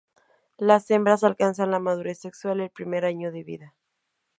[0.57, 3.75] Las hembras alcanzan la madurez sexual el primer año de vida.